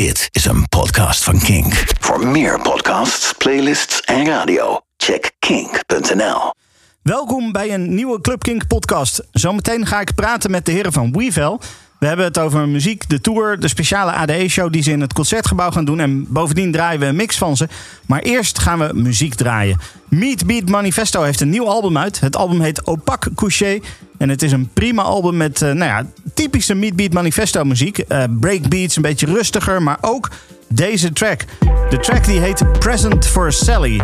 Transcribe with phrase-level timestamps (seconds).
[0.00, 1.84] Dit is een podcast van Kink.
[2.00, 6.54] Voor meer podcasts, playlists en radio, check kink.nl.
[7.02, 9.22] Welkom bij een nieuwe Club Kink podcast.
[9.32, 11.60] Zometeen ga ik praten met de heren van Wevel.
[12.00, 15.70] We hebben het over muziek, de tour, de speciale ADE-show die ze in het concertgebouw
[15.70, 16.00] gaan doen.
[16.00, 17.68] En bovendien draaien we een mix van ze.
[18.06, 19.78] Maar eerst gaan we muziek draaien.
[20.08, 22.20] Meat Beat Manifesto heeft een nieuw album uit.
[22.20, 23.78] Het album heet Opaque Couché.
[24.18, 27.98] En het is een prima album met uh, nou ja, typische Meat Beat Manifesto muziek.
[28.08, 30.30] Uh, breakbeats, een beetje rustiger, maar ook
[30.68, 31.44] deze track.
[31.90, 34.00] De track die heet Present for Sally.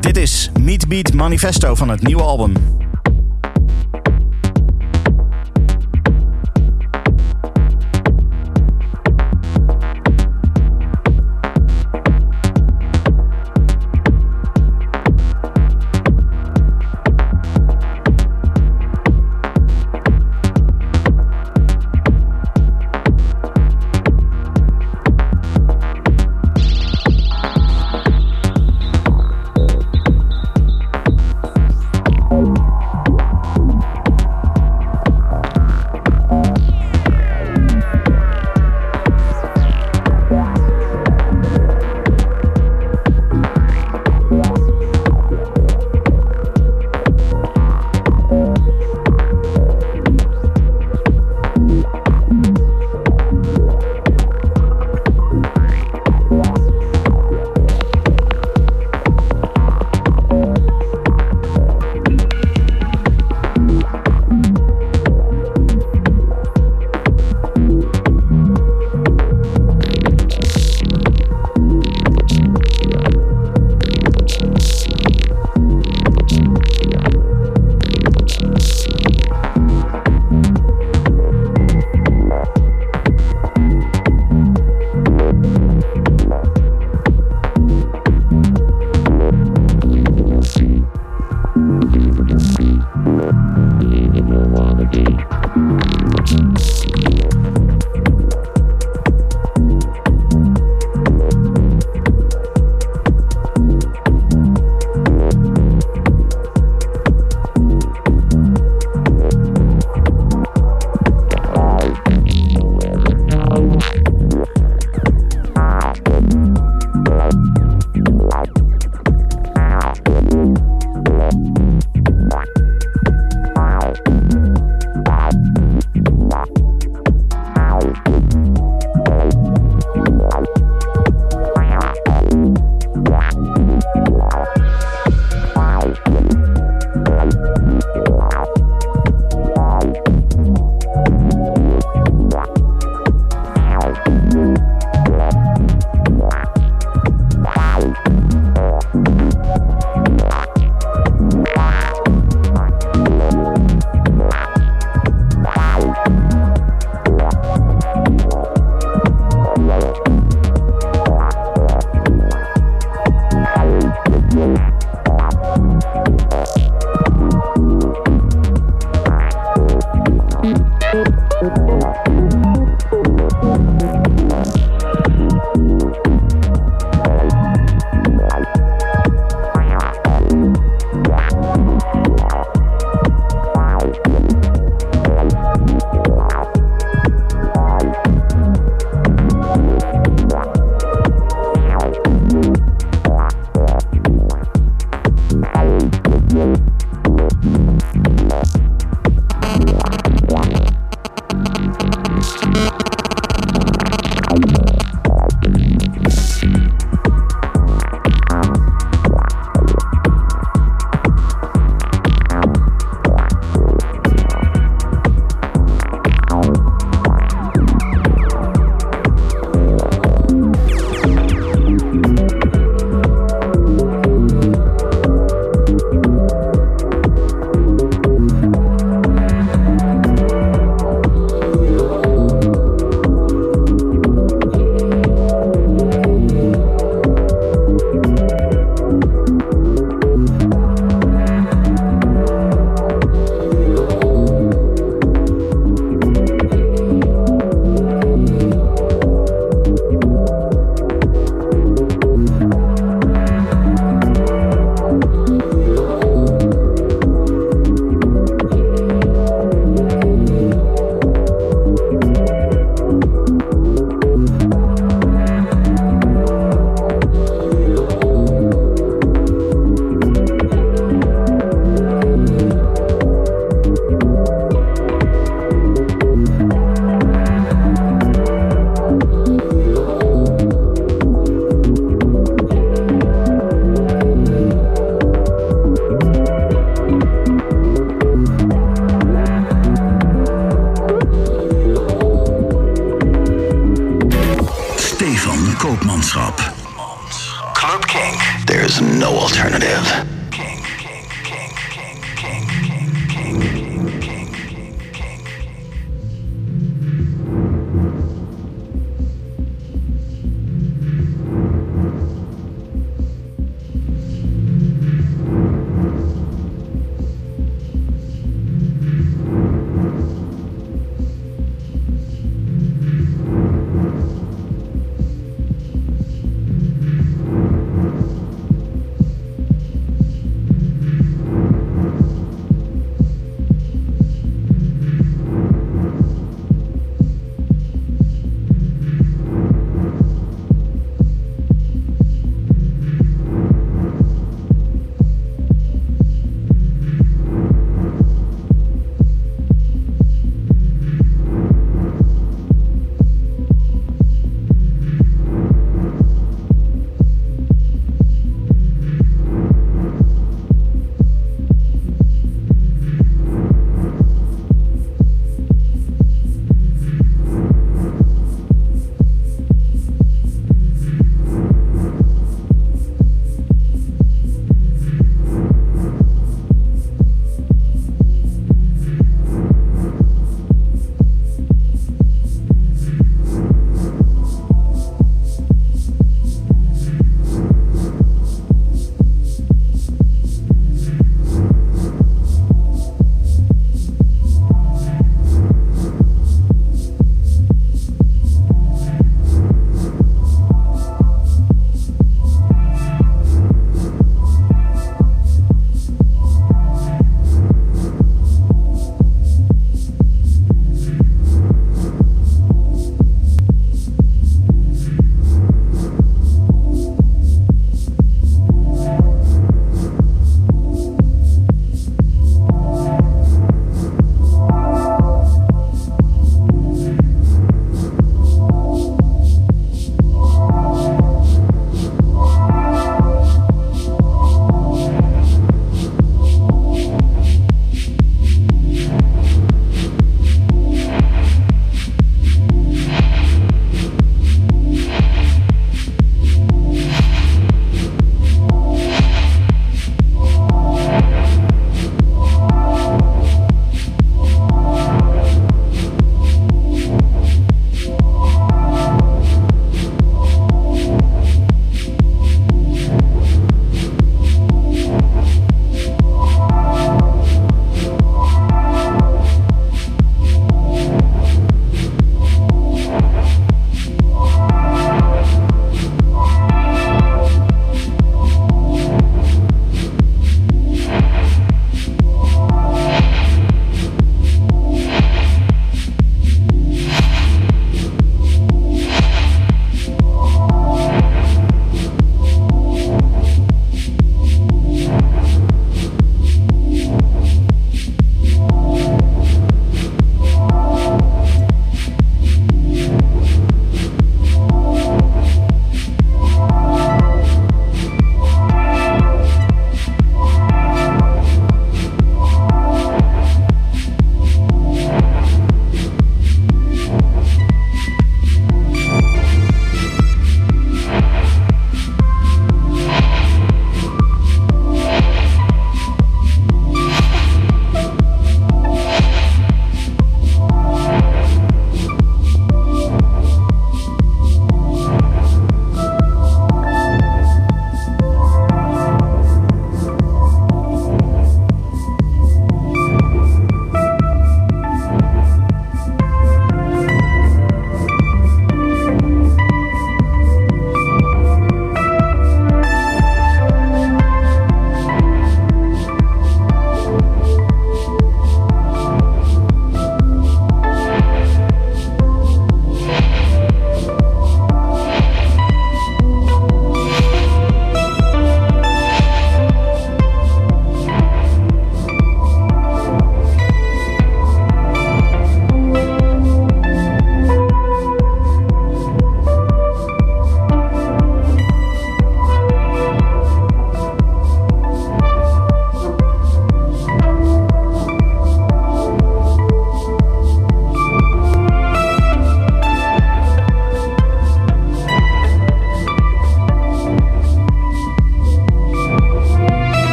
[0.00, 2.52] Dit is Meat Beat Manifesto van het nieuwe album.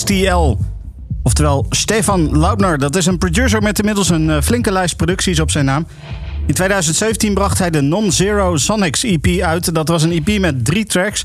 [0.00, 0.56] STL.
[1.22, 2.78] Oftewel Stefan Lautner.
[2.78, 5.86] Dat is een producer met inmiddels een eh, flinke lijst producties op zijn naam.
[6.46, 9.74] In 2017 bracht hij de Non-Zero Sonics EP uit.
[9.74, 11.24] Dat was een EP met drie tracks.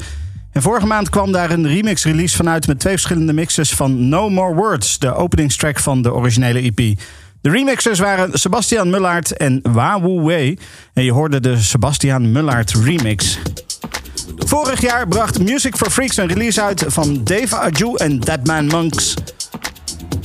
[0.51, 4.55] En vorige maand kwam daar een remix-release vanuit met twee verschillende mixes van No More
[4.55, 6.99] Words, de openingstrack van de originele EP.
[7.41, 10.57] De remixers waren Sebastian Mullaert en Wawu Wei.
[10.93, 13.37] En je hoorde de Sebastian Mullaert remix.
[14.37, 19.13] Vorig jaar bracht Music for Freaks een release uit van Dave Aju en Deadman Monks.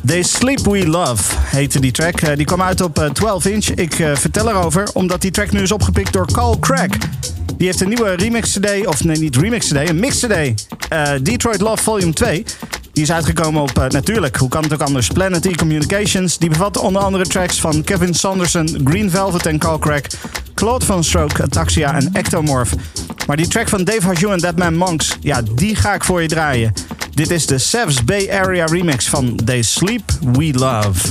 [0.06, 2.20] They Sleep We Love heette die track.
[2.20, 3.66] Eh, die kwam uit op 12 eh, inch.
[3.66, 6.92] Ik uh, vertel erover omdat die track nu is opgepikt door Carl Crack.
[7.56, 10.32] Die heeft een nieuwe remix CD, of nee niet remix CD, een mix CD.
[10.92, 12.44] Uh, Detroit Love Volume 2.
[12.92, 16.38] Die is uitgekomen op, uh, natuurlijk, hoe kan het ook anders, Planet E Communications.
[16.38, 19.78] Die bevat onder andere tracks van Kevin Sanderson, Green Velvet en Carl
[20.54, 22.72] Claude van Stroke, Ataxia en Ectomorph.
[23.26, 26.28] Maar die track van Dave Hajou en Deadman Monks, ja, die ga ik voor je
[26.28, 26.72] draaien.
[27.14, 31.08] Dit is de Sevs Bay Area remix van They Sleep We Love.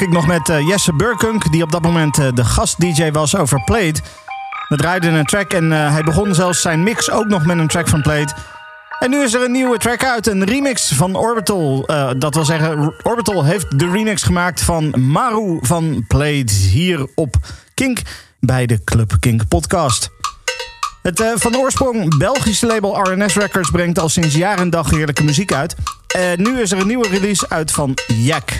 [0.00, 3.62] Ik nog met uh, Jesse Burkunk, die op dat moment uh, de gast-DJ was over
[3.64, 4.00] Plate.
[4.68, 7.66] We draaiden een track en uh, hij begon zelfs zijn mix ook nog met een
[7.66, 8.34] track van Plate.
[8.98, 11.88] En nu is er een nieuwe track uit, een remix van Orbital.
[12.18, 17.36] dat wil zeggen, Orbital heeft de remix gemaakt van Maru van Plate hier op
[17.74, 17.98] Kink
[18.40, 20.10] bij de Club Kink podcast.
[21.02, 25.52] Het van oorsprong Belgische label RNS Records brengt al sinds jaar en dag heerlijke muziek
[25.52, 25.76] uit.
[26.14, 28.50] En nu is er een nieuwe release uit van Jack.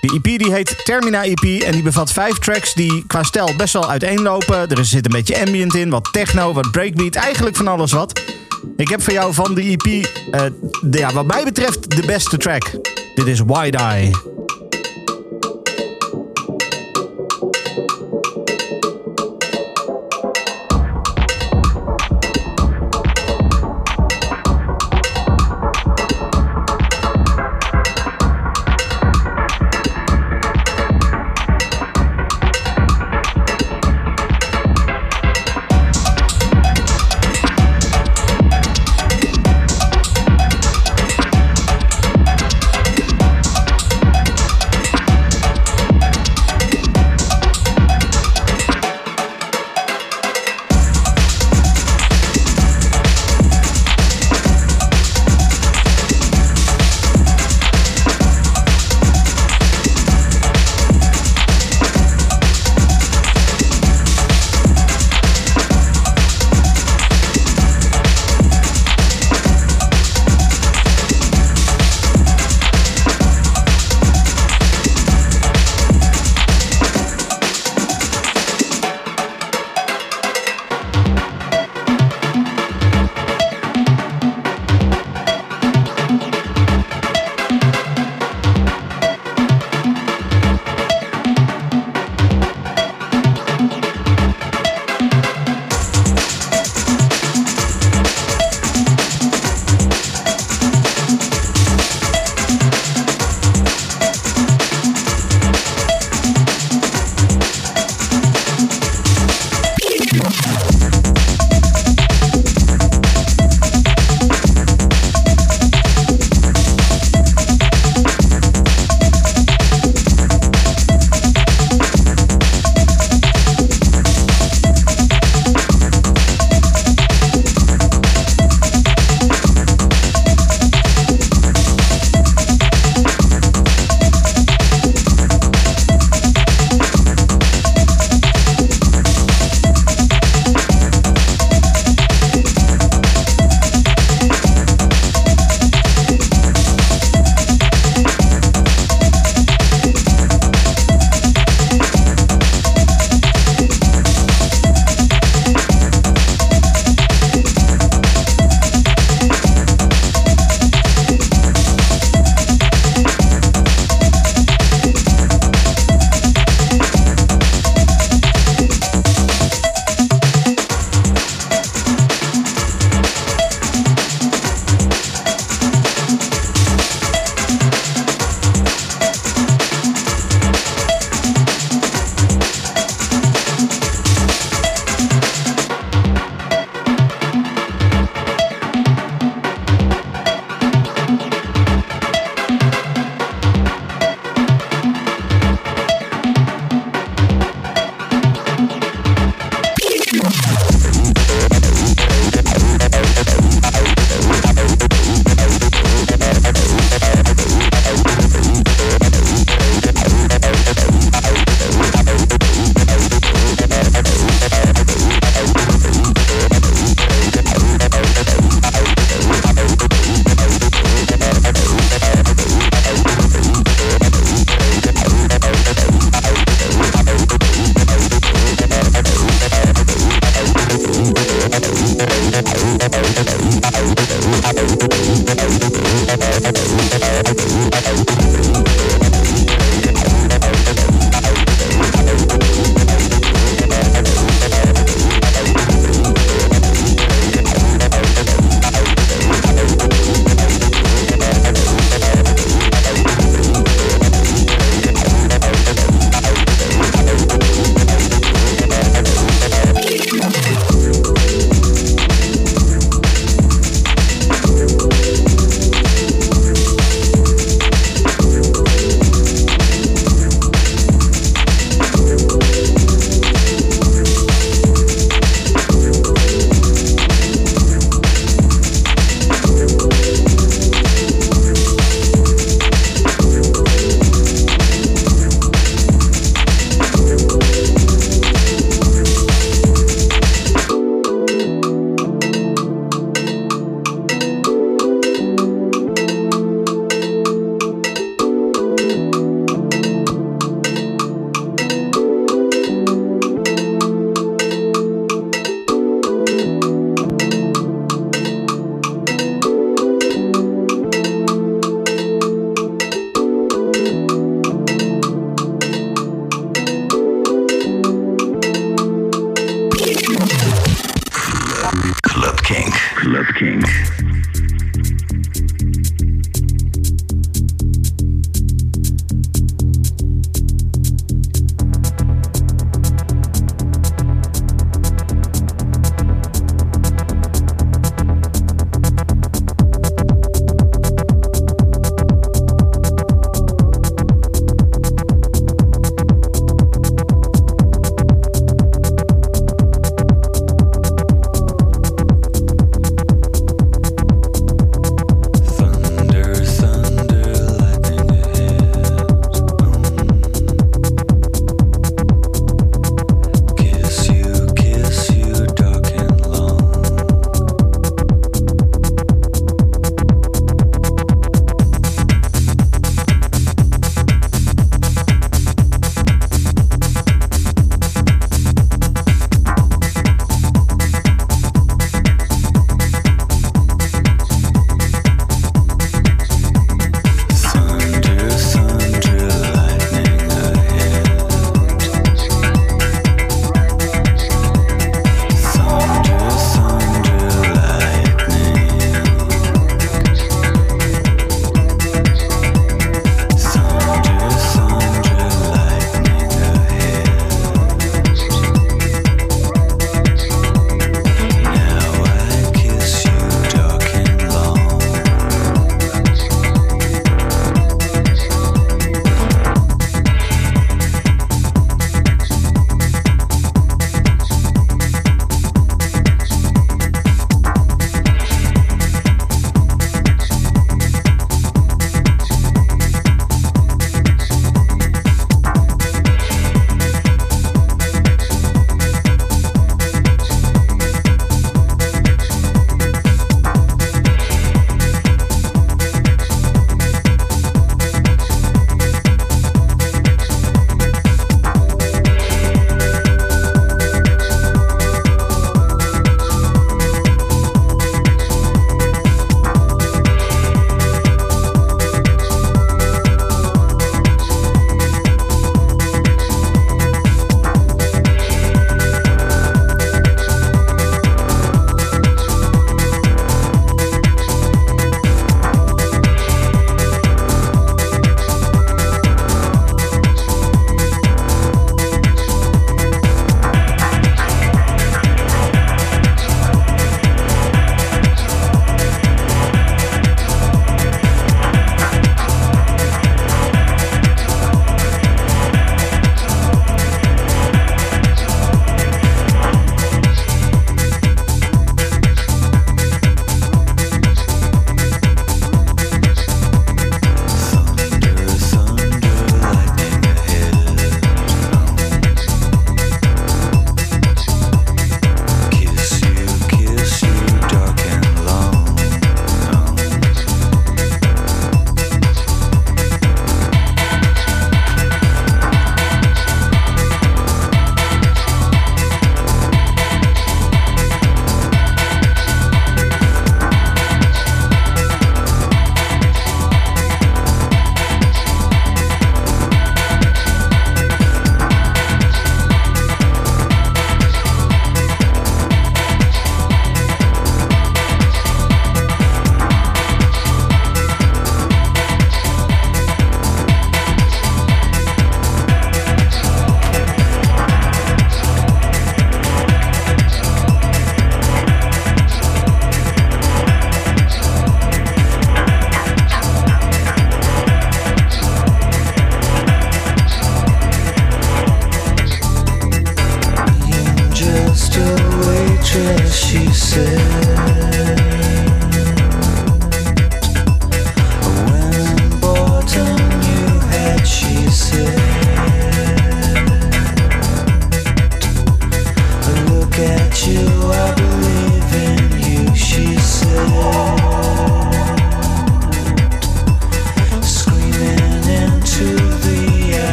[0.00, 3.72] De EP die heet Termina EP en die bevat vijf tracks die qua stijl best
[3.72, 4.68] wel uiteenlopen.
[4.68, 8.20] Er zit een beetje ambient in, wat techno, wat breakbeat, eigenlijk van alles wat.
[8.76, 9.82] Ik heb voor jou van de EP,
[10.82, 12.70] de, ja, wat mij betreft, de beste track.
[13.14, 14.10] Dit is Wide Eye.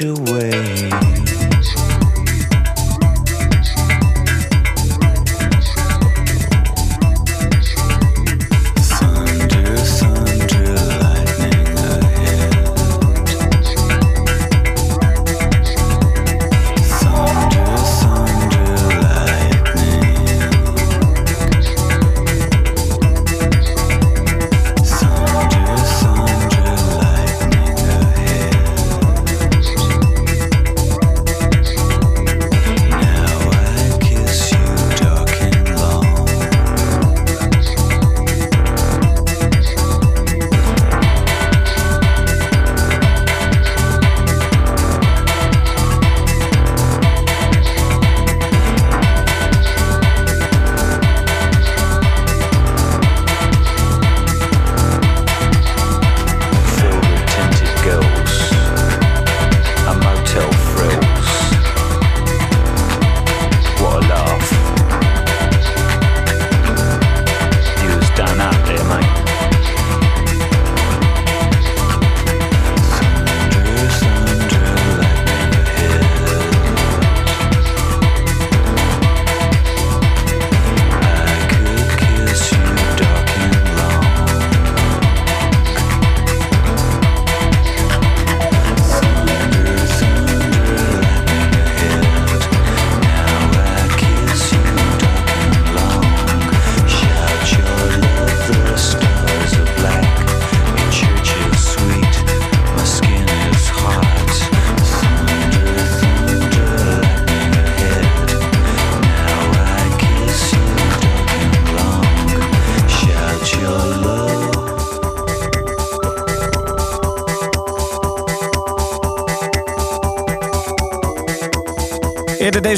[0.00, 0.35] you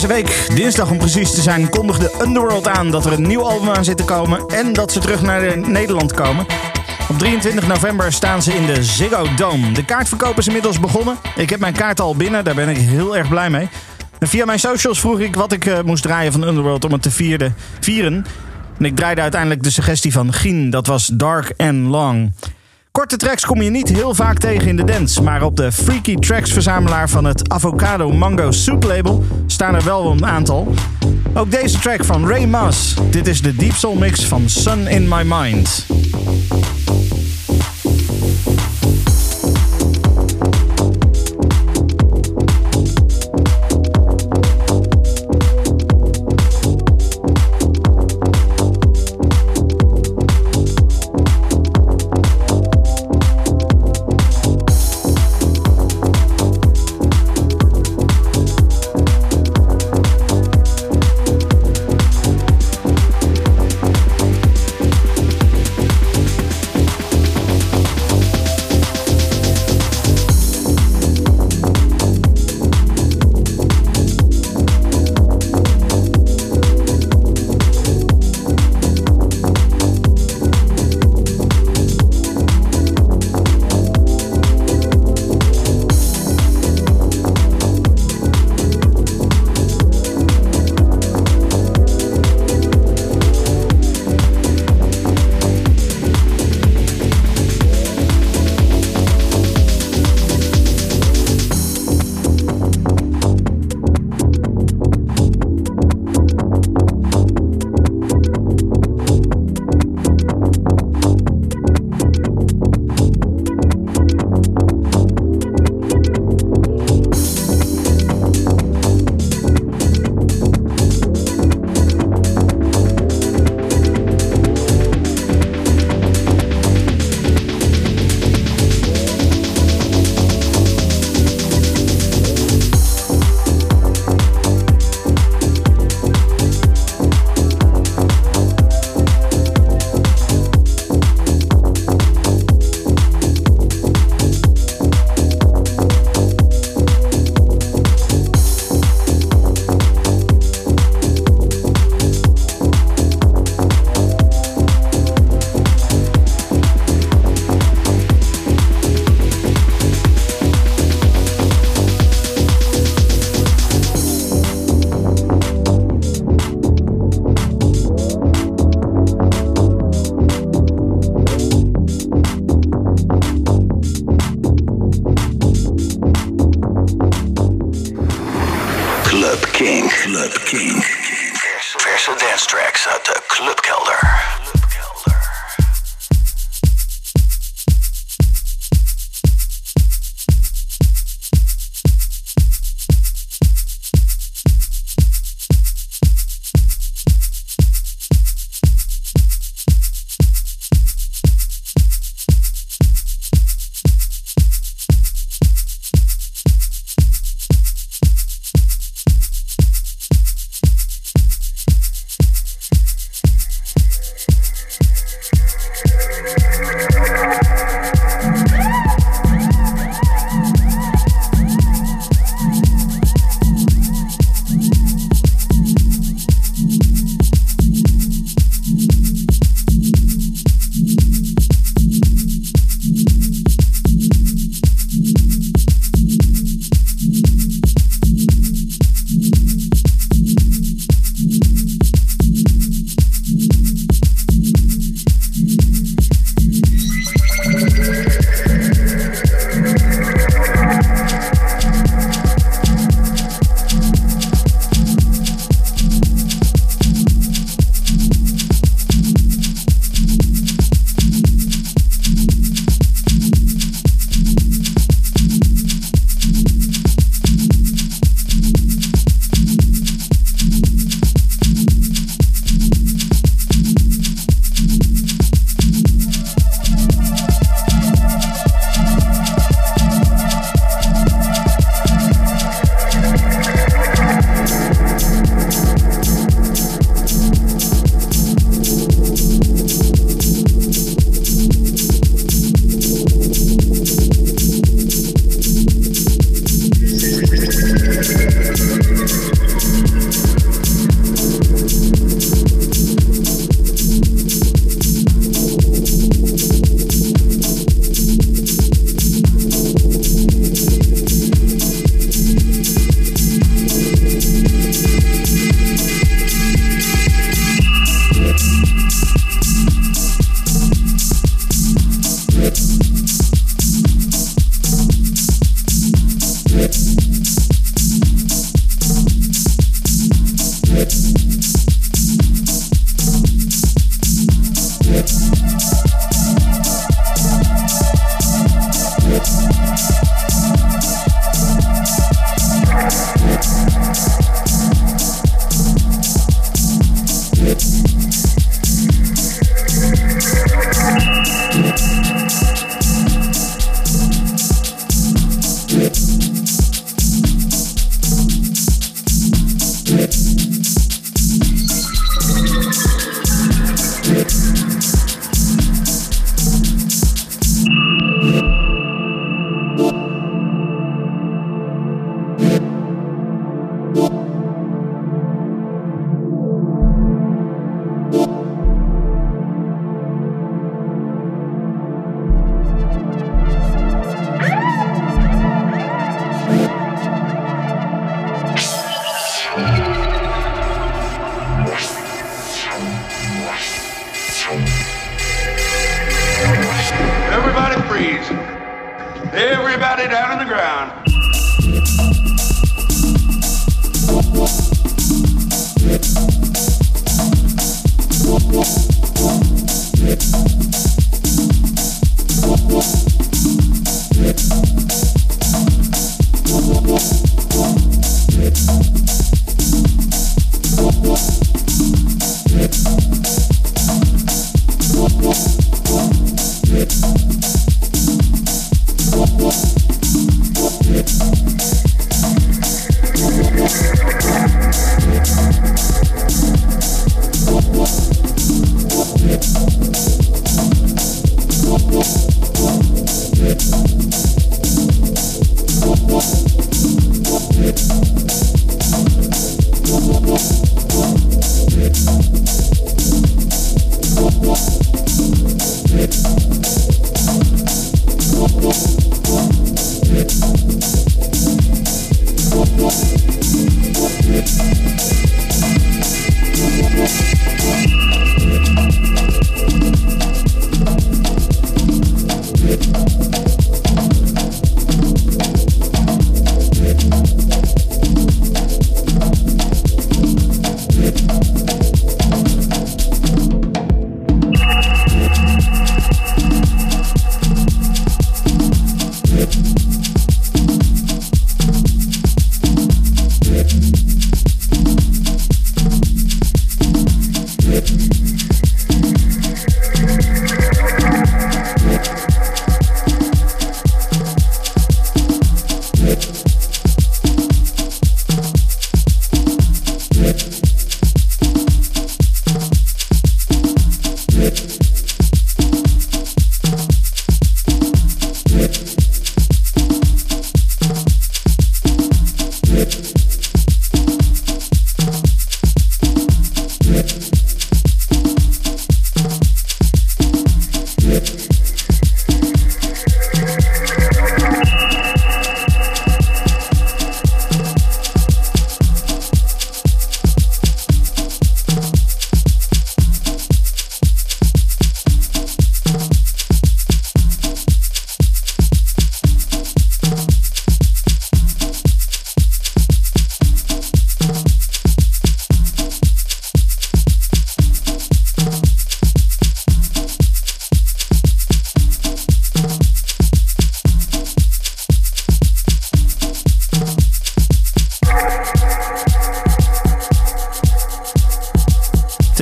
[0.09, 3.85] week, dinsdag om precies te zijn, kondigde Underworld aan dat er een nieuw album aan
[3.85, 6.47] zit te komen en dat ze terug naar Nederland komen.
[7.09, 9.73] Op 23 november staan ze in de Ziggo Dome.
[9.73, 11.17] De kaartverkoop is inmiddels begonnen.
[11.37, 13.69] Ik heb mijn kaart al binnen, daar ben ik heel erg blij mee.
[14.19, 17.03] En via mijn socials vroeg ik wat ik uh, moest draaien van Underworld om het
[17.03, 17.55] te vieren.
[18.79, 22.33] En ik draaide uiteindelijk de suggestie van Gien, dat was Dark and Long.
[22.99, 26.15] Korte tracks kom je niet heel vaak tegen in de dance, maar op de Freaky
[26.15, 29.25] Tracks verzamelaar van het Avocado Mango Soup label
[29.59, 30.75] staan er wel een aantal.
[31.35, 32.95] Ook deze track van Ray Mas.
[33.11, 35.87] Dit is de Deep Soul mix van Sun in My Mind.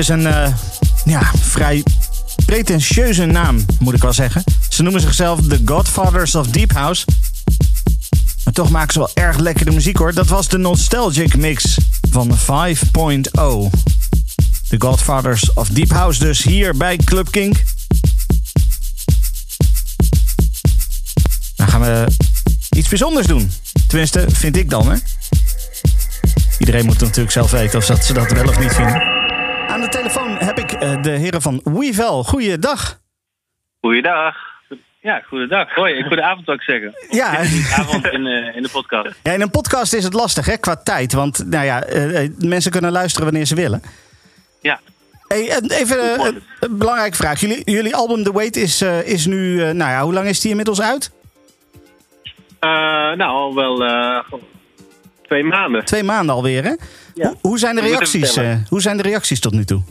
[0.08, 0.52] Is een eh,
[1.04, 1.82] ja, vrij
[2.44, 4.44] pretentieuze naam, moet ik wel zeggen.
[4.68, 7.04] Ze noemen zichzelf The Godfathers of Deep House.
[8.44, 10.14] Maar toch maken ze wel erg lekkere muziek hoor.
[10.14, 11.76] Dat was de Nostalgic Mix
[12.10, 12.36] van 5.0.
[14.68, 17.62] The Godfathers of Deep House dus hier bij Club Kink.
[21.56, 22.06] Dan gaan we
[22.76, 23.52] iets bijzonders doen.
[23.86, 24.96] Tenminste, vind ik dan hè.
[26.58, 29.15] Iedereen moet natuurlijk zelf weten of ze dat wel of niet vinden.
[29.76, 32.24] Aan de telefoon heb ik uh, de heren van Wevel.
[32.24, 33.00] Goeiedag.
[33.80, 34.36] Goeiedag.
[35.00, 35.74] Ja, goedendag.
[35.74, 36.94] Hoi, goedenavond zou ik zeggen.
[37.10, 37.38] Ja.
[37.82, 39.20] Avond in, uh, in de podcast.
[39.22, 41.12] Ja, in een podcast is het lastig hè, qua tijd.
[41.12, 43.82] Want nou ja, uh, mensen kunnen luisteren wanneer ze willen.
[44.60, 44.80] Ja.
[45.28, 46.20] Hey, even
[46.60, 47.40] een belangrijke vraag.
[47.40, 50.80] Jullie, jullie album The Wait is, is nu, nou ja, hoe lang is die inmiddels
[50.80, 51.10] uit?
[53.16, 53.84] nou, al wel
[55.26, 55.84] twee maanden.
[55.84, 56.74] Twee maanden alweer, hè?
[57.16, 57.34] Ja.
[57.40, 59.82] Hoe, zijn de reacties, uh, hoe zijn de reacties tot nu toe?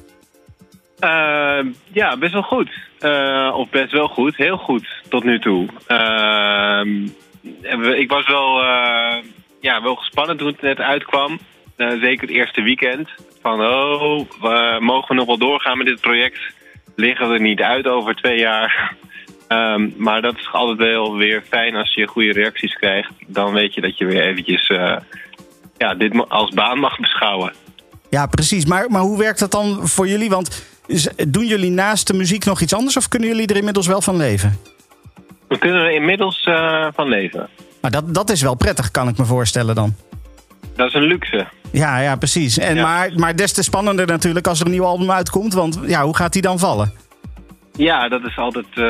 [0.99, 1.59] Uh,
[1.91, 2.69] ja, best wel goed.
[2.99, 4.35] Uh, of best wel goed.
[4.35, 5.67] Heel goed tot nu toe.
[5.87, 7.03] Ehm,
[7.95, 8.63] ik was wel,
[9.61, 11.39] ja, wel gespannen toen het net uitkwam.
[11.77, 13.09] zeker het eerste weekend.
[13.41, 14.27] Van, oh,
[14.79, 16.39] mogen we nog wel doorgaan met dit project?
[16.95, 18.95] Liggen we er niet uit over twee jaar?
[19.49, 23.11] Um, maar dat is altijd wel weer fijn als je goede reacties krijgt.
[23.27, 24.69] Dan weet je dat je weer eventjes
[25.77, 27.53] ja, dit als baan mag beschouwen.
[28.09, 28.65] Ja, precies.
[28.65, 30.29] Maar, maar hoe werkt dat dan voor jullie?
[30.29, 30.65] Want
[31.27, 34.17] doen jullie naast de muziek nog iets anders of kunnen jullie er inmiddels wel van
[34.17, 34.59] leven?
[35.47, 37.49] We kunnen er inmiddels uh, van leven.
[37.81, 39.95] Maar dat, dat is wel prettig, kan ik me voorstellen dan.
[40.75, 41.45] Dat is een luxe.
[41.71, 42.57] Ja, ja precies.
[42.57, 45.53] En Maar, maar des te spannender natuurlijk als er een nieuw album uitkomt.
[45.53, 46.93] Want ja, hoe gaat die dan vallen?
[47.77, 48.85] Ja, dat is altijd uh,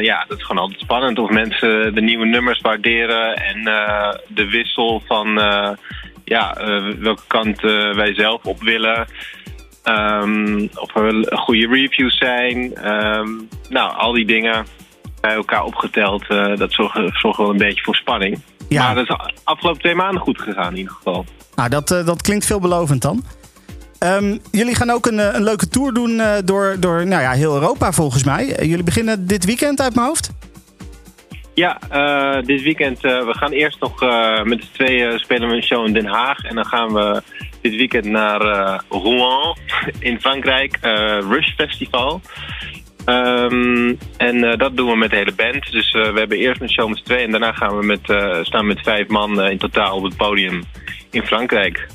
[0.00, 1.18] ja, dat is gewoon altijd spannend.
[1.18, 5.38] Of mensen de nieuwe nummers waarderen en uh, de wissel van
[6.28, 9.06] ja, uh, welke kant uh, wij zelf op willen.
[9.84, 12.88] Um, of er goede reviews zijn.
[12.92, 14.66] Um, nou, al die dingen
[15.20, 18.40] bij elkaar opgeteld, uh, dat zorgt, zorgt wel een beetje voor spanning.
[18.68, 18.84] Ja.
[18.84, 21.24] Maar dat is de afgelopen twee maanden goed gegaan in ieder geval.
[21.54, 23.24] Nou, dat, dat klinkt veelbelovend dan.
[24.00, 27.92] Um, jullie gaan ook een, een leuke tour doen door, door nou ja, heel Europa
[27.92, 28.46] volgens mij.
[28.46, 30.30] jullie beginnen dit weekend uit mijn hoofd?
[31.58, 33.04] Ja, uh, dit weekend.
[33.04, 36.06] Uh, we gaan eerst nog uh, met z'n tweeën spelen we een show in Den
[36.06, 36.42] Haag.
[36.42, 37.22] En dan gaan we
[37.60, 38.40] dit weekend naar
[38.88, 39.58] Rouen
[39.98, 40.78] in Frankrijk.
[41.28, 42.20] Rush Festival.
[43.06, 45.72] Um, en dat doen we met de hele band.
[45.72, 47.24] Dus we hebben eerst een show met z'n tweeën.
[47.24, 48.00] En daarna gaan we met,
[48.46, 50.64] staan met vijf man in totaal op het podium
[51.10, 51.88] in Frankrijk.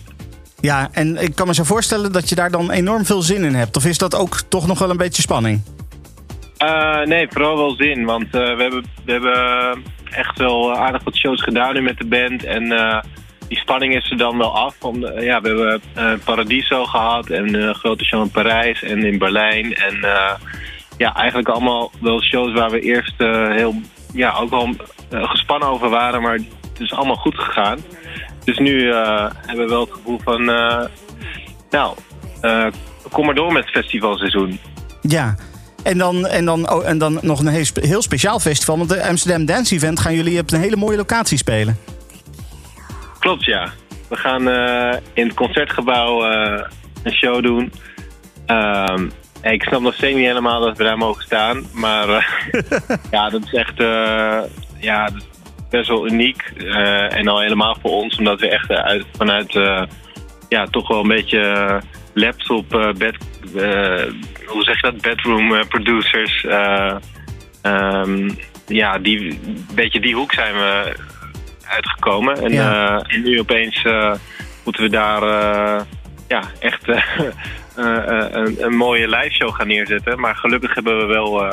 [0.59, 3.55] Ja, en ik kan me zo voorstellen dat je daar dan enorm veel zin in
[3.55, 3.78] hebt.
[3.78, 5.61] Of is dat ook toch nog wel een beetje spanning?
[6.64, 8.05] Uh, nee, vooral wel zin.
[8.05, 12.05] Want uh, we, hebben, we hebben echt wel aardig wat shows gedaan nu met de
[12.05, 12.43] band.
[12.43, 12.99] En uh,
[13.47, 14.76] die spanning is er dan wel af.
[14.82, 19.74] Om, ja, we hebben Paradiso gehad en een grote show in Parijs en in Berlijn.
[19.74, 19.97] En
[20.97, 23.76] ja, eigenlijk allemaal wel shows waar we eerst heel,
[24.14, 24.70] ja, ook wel
[25.09, 26.22] gespannen over waren.
[26.22, 27.80] Maar het is allemaal goed gegaan.
[28.43, 30.45] Dus nu hebben we wel het gevoel van...
[31.70, 31.95] nou,
[33.11, 34.59] kom maar door met het festivalseizoen.
[35.01, 35.36] Ja,
[35.84, 38.78] en dan, en dan, oh, en dan nog een heel speciaal festival.
[38.78, 41.78] Want de Amsterdam Dance Event gaan jullie op een hele mooie locatie spelen.
[43.20, 43.72] Klopt, ja.
[44.10, 46.62] We gaan uh, in het concertgebouw uh,
[47.04, 47.72] een show doen.
[48.48, 49.12] Um,
[49.42, 51.66] ik snap nog steeds niet helemaal dat we daar mogen staan.
[51.74, 52.24] Maar uh,
[53.12, 53.78] ja, dat is echt
[54.80, 55.26] ja, is
[55.70, 56.44] best wel uniek.
[57.10, 59.54] en al helemaal voor ons, omdat we echt uit, vanuit
[60.50, 61.82] ja, toch wel een beetje
[62.14, 63.18] laptop bed
[64.45, 66.45] hoe zeg je dat, bedroom eh, producers.
[67.64, 68.38] Um,
[68.68, 70.95] ja, die, een beetje die hoek zijn we
[71.68, 72.43] uitgekomen.
[72.43, 73.01] En, ja.
[73.01, 73.86] en nu opeens
[74.64, 75.24] moeten we daar
[76.28, 76.88] ja, echt
[77.76, 80.20] een, een, mooie live show gaan neerzetten.
[80.20, 81.43] Maar gelukkig hebben we wel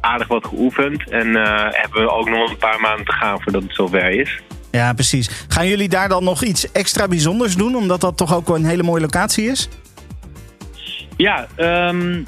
[0.00, 1.10] aardig wat geoefend.
[1.10, 1.34] En
[1.70, 4.40] hebben we ook nog een paar maanden te gaan voordat het zover is.
[4.70, 5.46] Ja, precies.
[5.48, 7.76] Gaan jullie daar dan nog iets extra bijzonders doen?
[7.76, 9.68] Omdat dat toch ook een hele mooie locatie is?
[11.16, 12.26] Ja, um,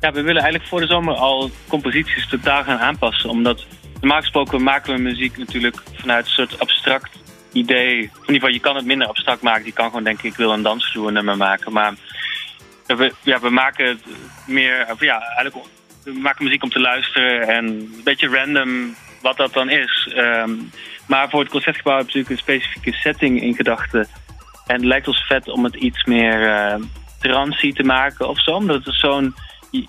[0.00, 3.30] ja, we willen eigenlijk voor de zomer al composities totaal gaan aanpassen.
[3.30, 3.66] Omdat
[4.00, 7.10] normaal gesproken maken we muziek natuurlijk vanuit een soort abstract
[7.52, 7.96] idee.
[7.96, 9.64] In ieder geval, je kan het minder abstract maken.
[9.64, 11.72] Je kan gewoon denken, ik wil een dansvloer nummer maken.
[11.72, 11.94] Maar
[12.86, 14.02] we, ja, we maken het
[14.46, 15.66] meer, of ja, eigenlijk,
[16.04, 17.48] we maken muziek om te luisteren.
[17.48, 20.12] En een beetje random wat dat dan is.
[20.16, 20.70] Um,
[21.06, 24.08] maar voor het concertgebouw hebben we natuurlijk een specifieke setting in gedachten.
[24.66, 26.84] En het lijkt ons vet om het iets meer uh,
[27.18, 28.50] transie te maken of zo.
[28.50, 29.34] Omdat het zo'n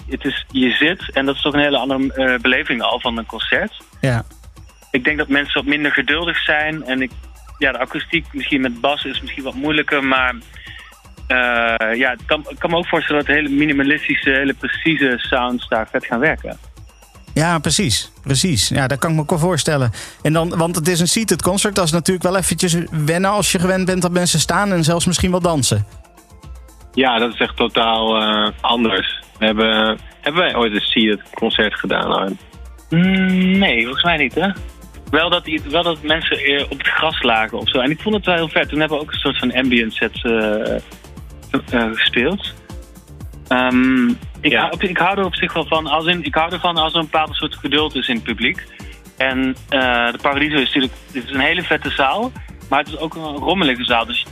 [0.10, 3.18] het is, je zit en dat is toch een hele andere uh, beleving al van
[3.18, 3.82] een concert.
[4.02, 4.24] Ja.
[4.92, 6.84] Ik denk dat mensen wat minder geduldig zijn.
[6.84, 7.12] En ik,
[7.58, 10.04] ja, de akoestiek misschien met bas is misschien wat moeilijker.
[10.04, 10.36] Maar
[11.28, 15.68] eh, ja, het kan, ik kan me ook voorstellen dat hele minimalistische, hele precieze sounds
[15.68, 16.58] daar vet gaan werken.
[17.34, 18.12] Ja, precies.
[18.24, 18.68] Precies.
[18.68, 19.92] Ja, dat kan ik me ook wel voorstellen.
[20.22, 21.76] En dan, want het is een seated concert.
[21.76, 22.76] Dat is natuurlijk wel eventjes
[23.06, 25.86] wennen als je gewend bent dat mensen staan en zelfs misschien wel dansen.
[26.94, 29.20] Ja, dat is echt totaal eh, anders.
[29.40, 32.38] We hebben, hebben wij ooit een seated concert gedaan, Arn?
[32.90, 34.48] Mm, nee, volgens mij niet, hè?
[35.12, 37.80] Wel dat, die- wel dat mensen eh, op het gras lagen of zo.
[37.80, 38.70] En ik vond het wel heel vet.
[38.70, 42.54] Toen hebben we ook een soort van ambient set eh, gespeeld.
[43.48, 44.08] Ehm,
[44.42, 44.60] ik, Ja.
[44.60, 45.88] hou, op- ik hou er op zich wel van.
[45.88, 48.66] Als in, ik hou ervan als er een bepaald soort geduld is in het publiek.
[49.18, 52.32] En de Paradiso is natuurlijk het is een hele vette zaal.
[52.70, 54.06] Maar het is ook een rommelige zaal.
[54.06, 54.26] Dus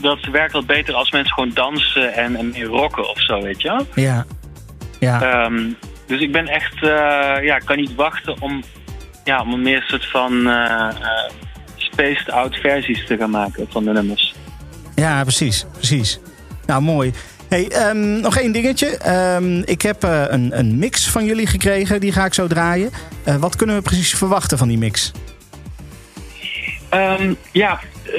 [0.00, 3.62] dat, werkt wat beter als mensen gewoon dansen en, en meer rocken of zo, weet
[3.62, 3.84] je?
[3.94, 4.26] Ja.
[4.98, 5.22] Ja.
[5.22, 5.70] Ehm,
[6.06, 8.62] dus ik ben echt, eh, ja, ik kan niet wachten om,
[9.24, 11.30] ja, om een meer soort van eh, eh,
[11.76, 14.34] spaced out versies te gaan maken van de nummers.
[14.94, 15.66] Ja, precies.
[15.72, 16.20] Precies.
[16.66, 17.12] Nou, mooi.
[17.48, 18.96] Hey, ehm, nog één dingetje.
[18.96, 22.00] Ehm, ik heb een, een mix van jullie gekregen.
[22.00, 22.90] Die ga ik zo draaien.
[23.38, 25.12] Wat kunnen we precies verwachten van die mix?
[26.92, 28.18] Ehm, ja, eh,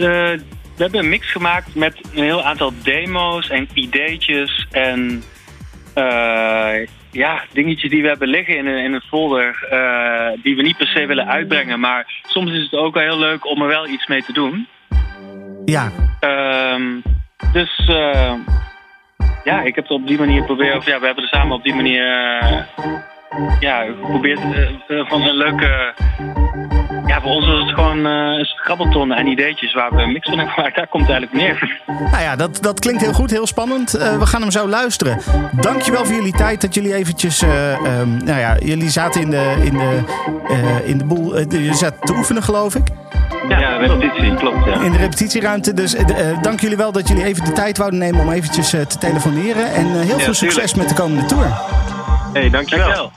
[0.75, 5.23] we hebben een mix gemaakt met een heel aantal demo's en ideetjes en
[5.93, 10.61] eh, ja, dingetjes die we hebben liggen in een, in een folder eh, die we
[10.61, 11.79] niet per se willen uitbrengen.
[11.79, 14.67] Maar soms is het ook wel heel leuk om er wel iets mee te doen.
[15.65, 15.91] Ja.
[16.19, 16.99] Ehm,
[17.51, 17.85] dus
[19.43, 21.63] ja, ik heb het op die manier proberen, of ja, we hebben er samen op
[21.63, 22.03] die manier
[23.59, 25.93] ja, geprobeerd eh, eh, van een leuke.
[27.07, 30.29] Ja, voor ons was het gewoon eh, een grabbelton en ideetjes waar we een mix
[30.29, 30.75] van hebben gemaakt.
[30.75, 31.79] Daar komt het eigenlijk neer.
[32.11, 33.93] Nou ja, dat, dat klinkt heel goed, heel spannend.
[33.93, 35.17] Eh, we gaan hem zo luisteren.
[35.51, 37.41] Dankjewel voor jullie tijd dat jullie eventjes...
[37.41, 39.99] eh, ehm, nou ja, jullie zaten in de, in de,
[40.47, 41.35] eh, in de boel...
[41.35, 42.87] eh, je zat te oefenen, geloof ik.
[43.49, 44.65] Ja, repetitie, klopt.
[44.65, 44.73] Ja.
[44.81, 45.73] In de repetitieruimte.
[45.73, 48.73] Dus eh, eh, dank jullie wel dat jullie even de tijd wouden nemen om eventjes
[48.73, 49.73] eh, te telefoneren.
[49.73, 50.75] En eh, heel veel succes tuurlijk.
[50.75, 51.45] met de komende tour.
[52.33, 52.85] hey, dankjewel.
[52.87, 53.11] Dankjewel.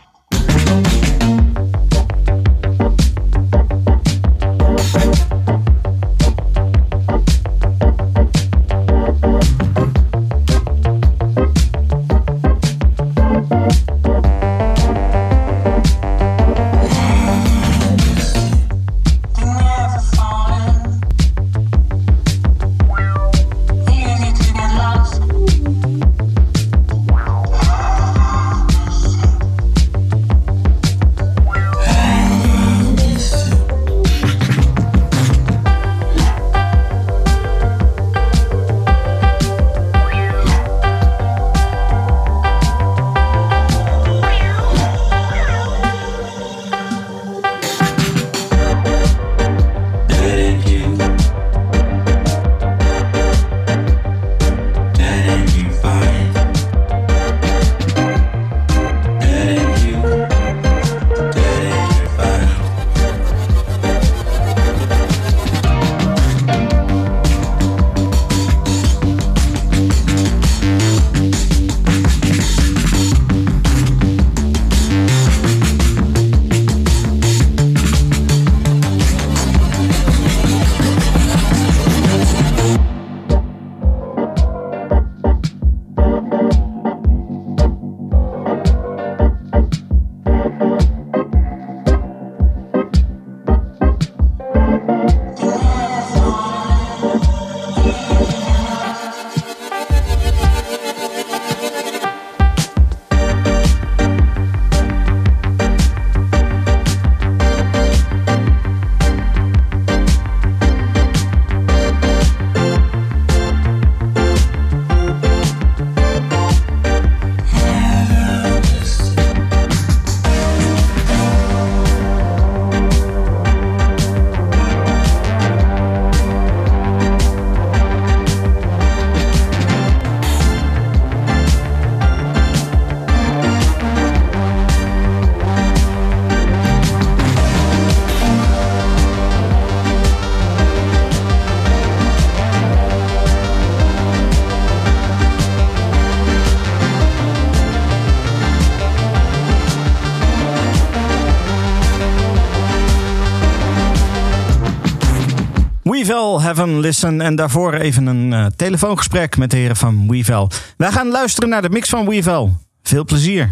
[156.06, 157.20] Wevel, Heaven, Listen.
[157.20, 160.50] En daarvoor even een eh, telefoongesprek met de heren van Wevel.
[160.76, 162.56] Wij gaan luisteren naar de mix van Wevel.
[162.82, 163.50] Veel plezier.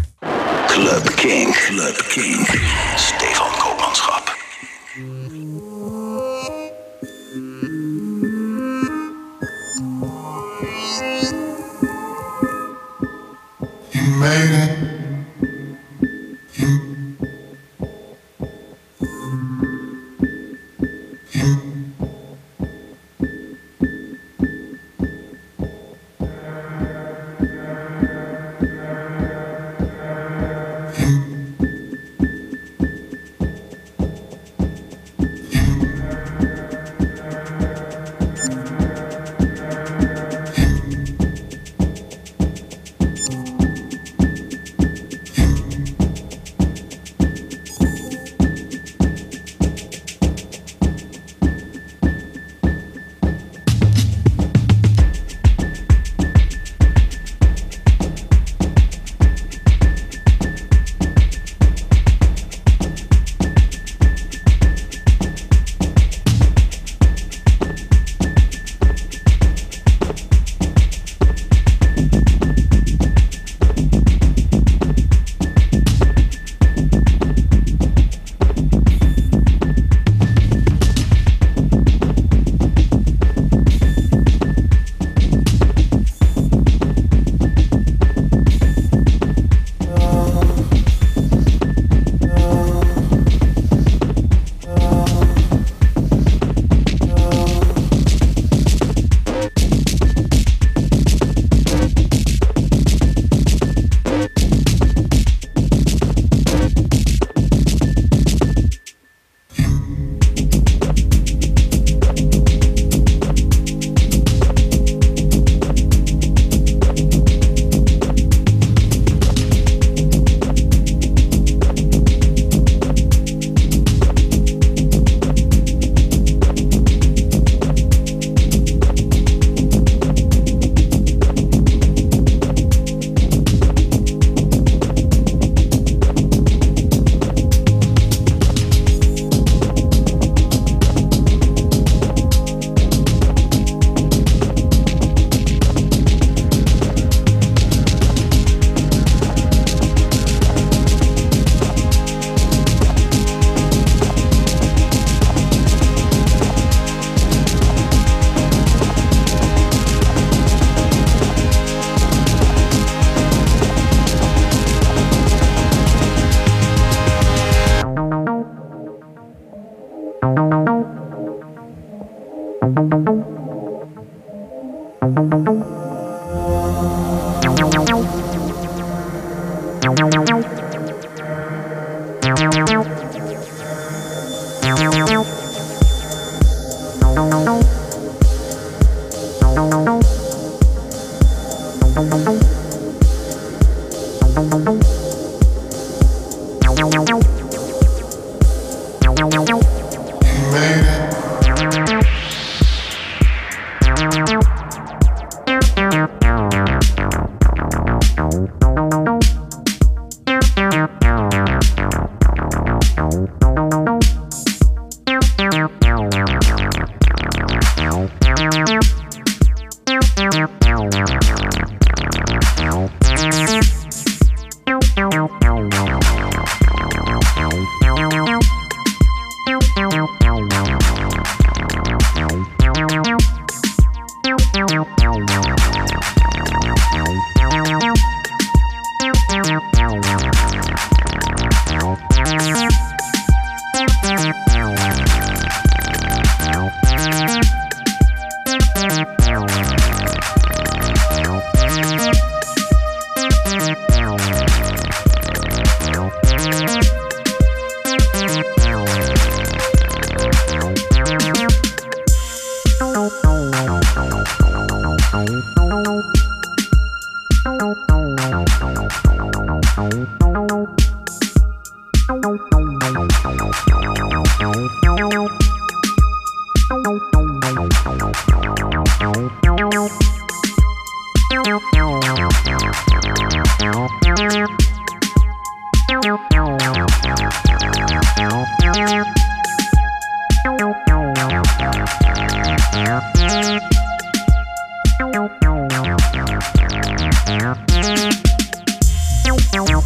[0.67, 1.55] Club King.
[1.55, 2.47] Club King.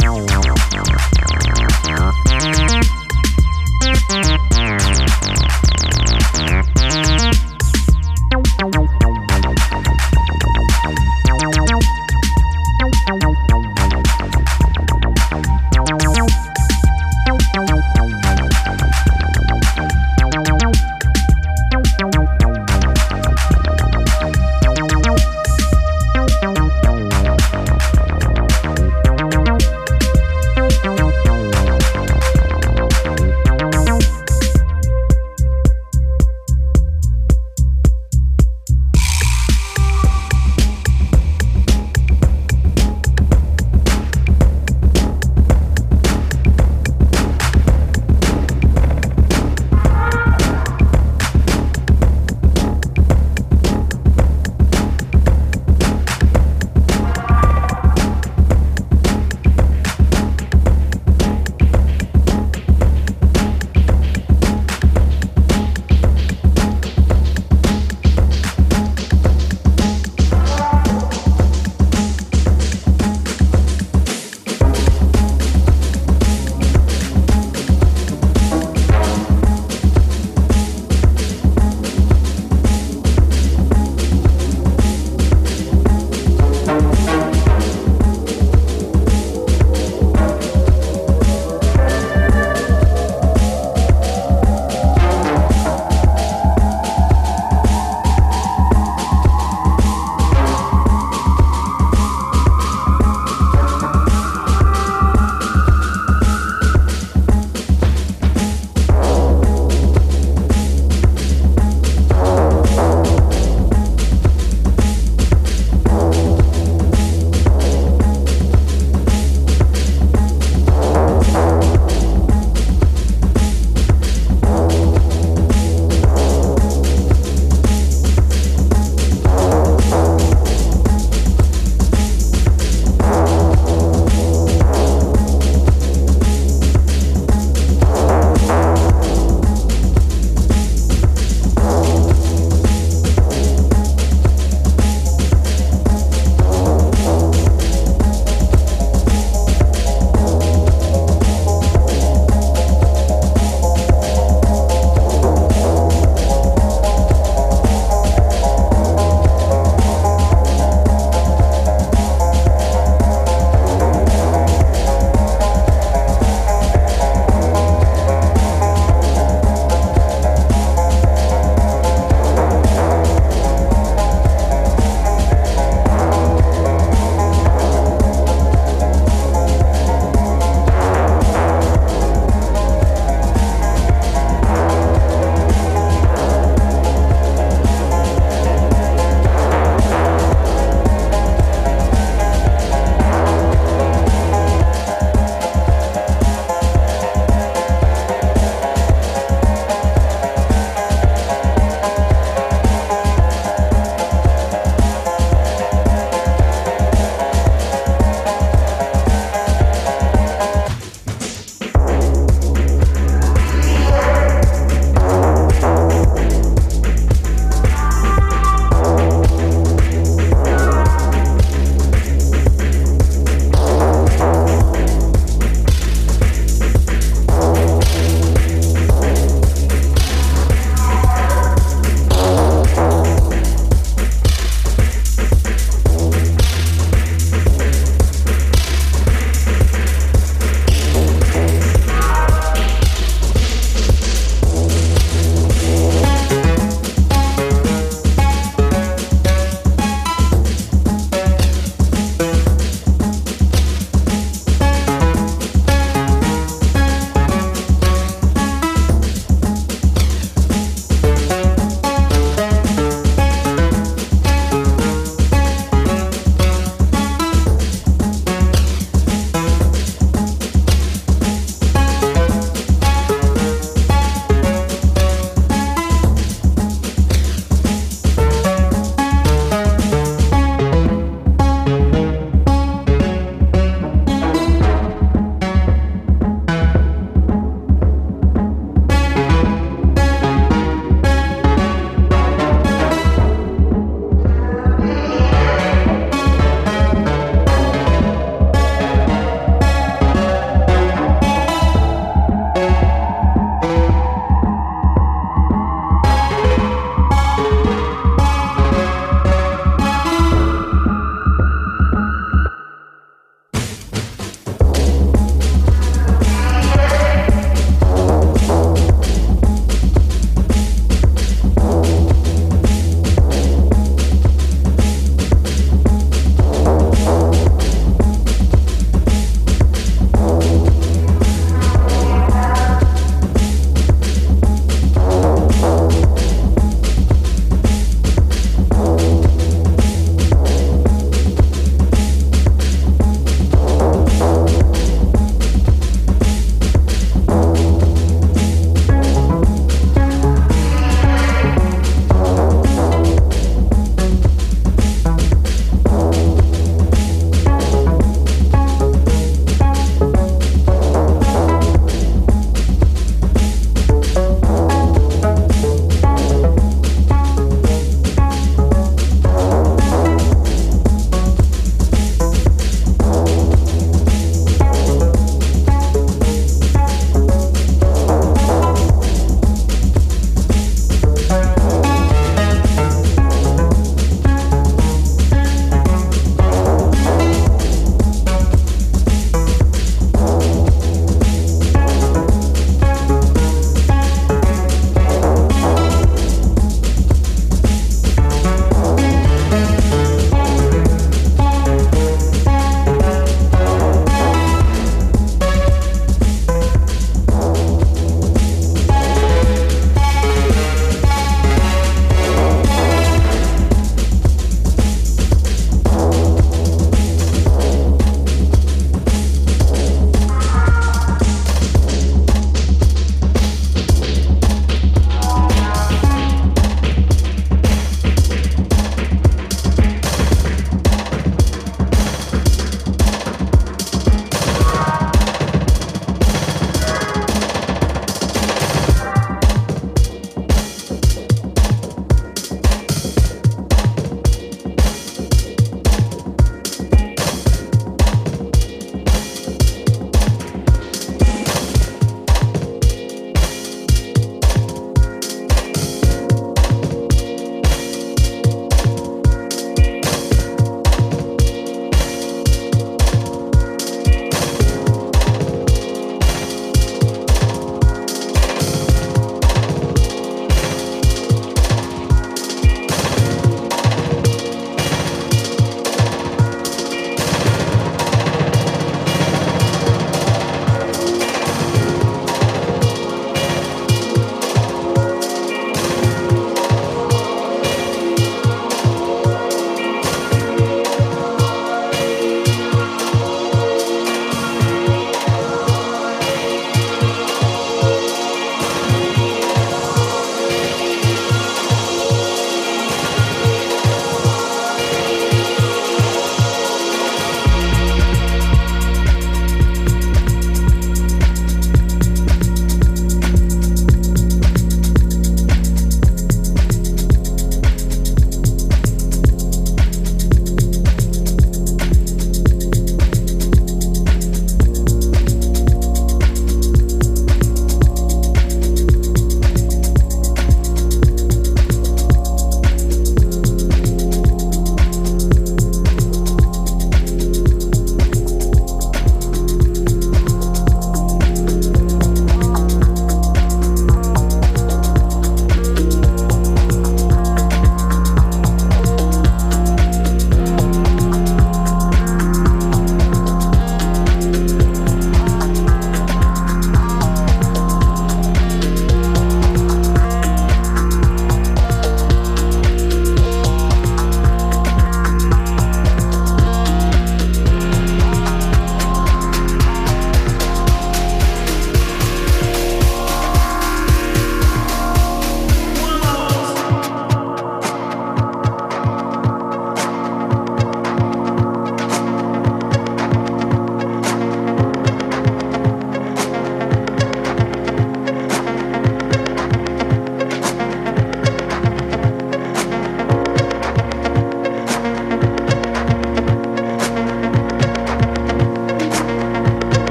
[0.00, 0.30] Thank
[2.94, 2.99] you.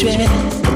[0.00, 0.67] 这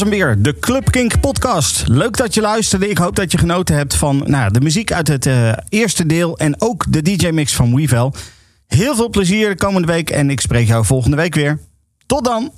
[0.00, 0.42] was hem weer.
[0.42, 1.82] De Club Kink podcast.
[1.86, 2.88] Leuk dat je luisterde.
[2.88, 6.38] Ik hoop dat je genoten hebt van nou, de muziek uit het eh, eerste deel.
[6.38, 8.14] En ook de DJ-mix van Wevel.
[8.66, 10.10] Heel veel plezier de komende week.
[10.10, 11.60] En ik spreek jou volgende week weer.
[12.06, 12.52] Tot dan.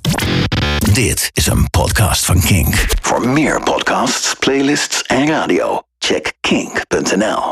[0.93, 2.85] Dit is een podcast van Kink.
[3.01, 7.43] Voor meer podcasts, playlists en radio, check kink.nl.